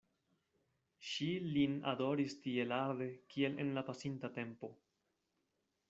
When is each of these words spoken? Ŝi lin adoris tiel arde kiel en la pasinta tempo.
Ŝi 1.09 1.27
lin 1.57 1.75
adoris 1.91 2.35
tiel 2.47 2.73
arde 2.79 3.11
kiel 3.35 3.63
en 3.67 3.71
la 3.79 3.85
pasinta 3.91 4.35
tempo. 4.41 4.73